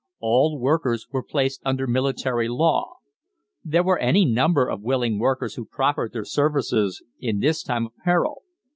[0.19, 2.95] All workers were placed under military law.
[3.63, 7.93] There were any number of willing workers who proffered their services in this time of
[8.03, 8.41] peril.